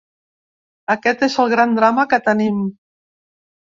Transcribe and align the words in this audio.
Aquest 0.93 1.21
és 1.29 1.37
el 1.43 1.53
gran 1.53 1.77
drama 1.81 2.07
que 2.15 2.23
tenim. 2.31 2.65